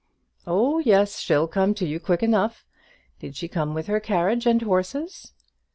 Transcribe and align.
"Oh 0.47 0.79
yes: 0.79 1.19
she'll 1.19 1.47
come 1.47 1.75
to 1.75 1.85
you 1.85 1.99
quick 1.99 2.23
enough. 2.23 2.65
Did 3.19 3.35
she 3.35 3.47
come 3.47 3.75
with 3.75 3.85
her 3.85 3.99
carriage 3.99 4.47
and 4.47 4.59
horses?" 4.59 5.33